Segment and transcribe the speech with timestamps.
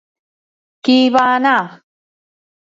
[0.87, 1.53] Qui hi va anar?